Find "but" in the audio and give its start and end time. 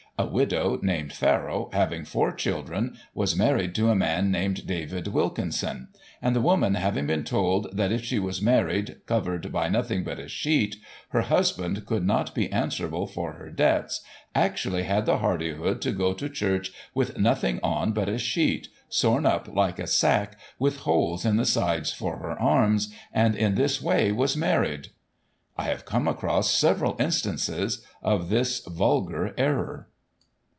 10.03-10.19, 17.91-18.07